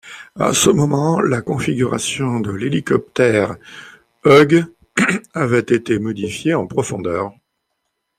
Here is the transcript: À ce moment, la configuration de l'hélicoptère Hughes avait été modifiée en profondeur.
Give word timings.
À 0.39 0.55
ce 0.55 0.71
moment, 0.71 1.21
la 1.21 1.43
configuration 1.43 2.39
de 2.39 2.49
l'hélicoptère 2.49 3.55
Hughes 4.25 4.65
avait 5.35 5.59
été 5.59 5.99
modifiée 5.99 6.55
en 6.55 6.65
profondeur. 6.65 7.31